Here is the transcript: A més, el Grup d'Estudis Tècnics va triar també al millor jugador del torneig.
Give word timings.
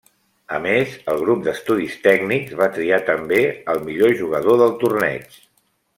A 0.59 0.59
més, 0.61 0.95
el 1.11 1.19
Grup 1.25 1.43
d'Estudis 1.47 1.99
Tècnics 2.07 2.57
va 2.63 2.69
triar 2.79 3.01
també 3.11 3.45
al 3.75 3.83
millor 3.91 4.19
jugador 4.23 4.59
del 4.63 4.75
torneig. 4.87 5.43